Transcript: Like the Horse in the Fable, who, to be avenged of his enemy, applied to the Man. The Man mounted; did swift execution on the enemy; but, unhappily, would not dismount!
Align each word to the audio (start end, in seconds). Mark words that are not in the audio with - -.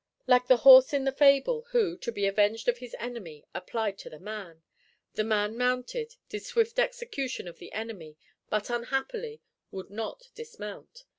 Like 0.25 0.47
the 0.47 0.57
Horse 0.65 0.93
in 0.93 1.03
the 1.03 1.11
Fable, 1.11 1.67
who, 1.73 1.95
to 1.97 2.11
be 2.11 2.25
avenged 2.25 2.67
of 2.67 2.79
his 2.79 2.95
enemy, 2.97 3.45
applied 3.53 3.99
to 3.99 4.09
the 4.09 4.17
Man. 4.17 4.63
The 5.13 5.23
Man 5.23 5.55
mounted; 5.55 6.15
did 6.27 6.41
swift 6.43 6.79
execution 6.79 7.47
on 7.47 7.53
the 7.59 7.71
enemy; 7.71 8.17
but, 8.49 8.71
unhappily, 8.71 9.41
would 9.69 9.91
not 9.91 10.29
dismount! 10.33 11.03